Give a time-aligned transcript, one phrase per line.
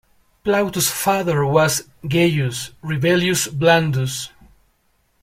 [0.43, 4.31] Plautus' father was Gaius Rubellius Blandus.